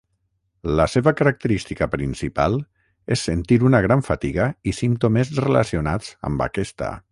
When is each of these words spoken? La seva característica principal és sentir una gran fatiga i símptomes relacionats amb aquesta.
La 0.77 0.85
seva 0.93 1.11
característica 1.19 1.87
principal 1.95 2.57
és 3.17 3.27
sentir 3.29 3.59
una 3.71 3.83
gran 3.89 4.03
fatiga 4.09 4.49
i 4.73 4.75
símptomes 4.81 5.35
relacionats 5.47 6.13
amb 6.33 6.47
aquesta. 6.49 6.93